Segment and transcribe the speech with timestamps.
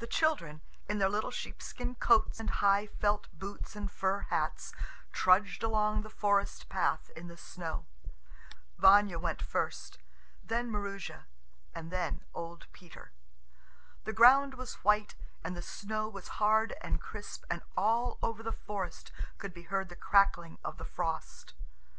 [0.00, 4.74] The children, in their little sheepskin coats and high felt boots and fur hats,
[5.12, 7.86] trudged along the forest path in the snow.
[8.76, 9.96] Vanya went first,
[10.44, 11.24] then Maroosia,
[11.74, 13.12] and then old Peter.
[14.04, 18.52] The ground was white and the snow was hard and crisp, and all over the
[18.52, 21.54] forest could be heard the crackling of the frost.